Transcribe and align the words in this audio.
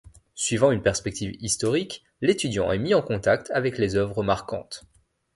Suivant 0.33 0.71
une 0.71 0.81
perspective 0.81 1.35
historique, 1.43 2.03
l’étudiant 2.21 2.71
est 2.71 2.79
mis 2.79 2.95
en 2.95 3.03
contact 3.03 3.51
avec 3.51 3.77
les 3.77 3.93
œuvres 3.95 4.23
marquantes. 4.23 4.83